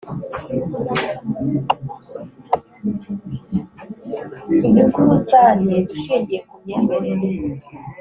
inyungu 4.65 4.99
rusange 5.11 5.75
ushingiye 5.93 6.39
ku 6.47 6.53
myemerere 6.61 7.29